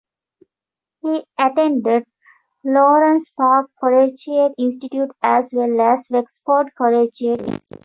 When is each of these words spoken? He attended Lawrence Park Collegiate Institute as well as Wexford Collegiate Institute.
He 1.03 1.25
attended 1.37 2.05
Lawrence 2.65 3.29
Park 3.37 3.69
Collegiate 3.79 4.55
Institute 4.57 5.11
as 5.21 5.51
well 5.53 5.79
as 5.79 6.07
Wexford 6.09 6.69
Collegiate 6.75 7.43
Institute. 7.43 7.79